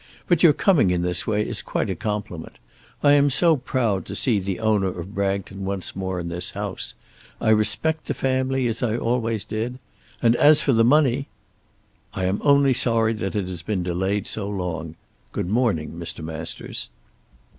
[0.27, 2.57] But your coming in this way is quite a compliment.
[3.03, 6.95] I am so proud to see the owner of Bragton once more in this house.
[7.39, 9.77] I respect the family as I always did;
[10.19, 11.27] and as for the money"
[12.15, 14.95] "I am only sorry that it has been delayed so long.
[15.33, 16.23] Good morning, Mr.
[16.23, 16.89] Masters."